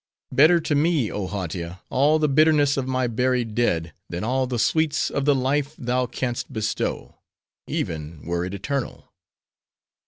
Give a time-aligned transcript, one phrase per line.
[0.31, 1.81] "Better to me, oh Hautia!
[1.91, 6.07] all the bitterness of my buried dead, than all the sweets of the life thou
[6.07, 7.19] canst bestow;
[7.67, 9.13] even, were it eternal."